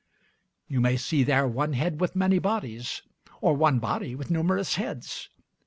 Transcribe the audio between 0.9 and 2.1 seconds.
see there one head